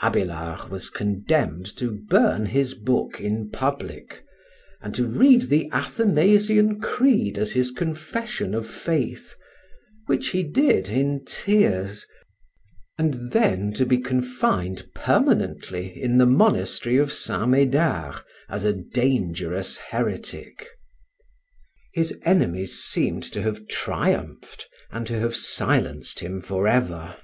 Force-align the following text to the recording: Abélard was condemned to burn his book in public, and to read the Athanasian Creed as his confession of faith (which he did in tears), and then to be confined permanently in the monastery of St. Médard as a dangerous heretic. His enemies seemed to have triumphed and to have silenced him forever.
Abélard 0.00 0.68
was 0.70 0.88
condemned 0.90 1.66
to 1.76 1.90
burn 1.90 2.46
his 2.46 2.72
book 2.72 3.18
in 3.20 3.48
public, 3.50 4.22
and 4.80 4.94
to 4.94 5.08
read 5.08 5.42
the 5.48 5.68
Athanasian 5.72 6.80
Creed 6.80 7.36
as 7.36 7.50
his 7.50 7.72
confession 7.72 8.54
of 8.54 8.70
faith 8.70 9.34
(which 10.06 10.28
he 10.28 10.44
did 10.44 10.88
in 10.88 11.24
tears), 11.24 12.06
and 12.96 13.32
then 13.32 13.72
to 13.72 13.84
be 13.84 13.98
confined 13.98 14.86
permanently 14.94 16.00
in 16.00 16.16
the 16.16 16.26
monastery 16.26 16.96
of 16.96 17.12
St. 17.12 17.42
Médard 17.50 18.22
as 18.48 18.62
a 18.62 18.72
dangerous 18.72 19.78
heretic. 19.78 20.64
His 21.92 22.16
enemies 22.22 22.78
seemed 22.84 23.24
to 23.32 23.42
have 23.42 23.66
triumphed 23.66 24.68
and 24.92 25.08
to 25.08 25.18
have 25.18 25.34
silenced 25.34 26.20
him 26.20 26.40
forever. 26.40 27.16